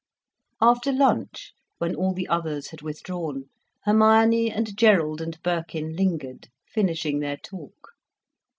[0.59, 3.51] After lunch, when all the others had withdrawn,
[3.83, 7.89] Hermione and Gerald and Birkin lingered, finishing their talk.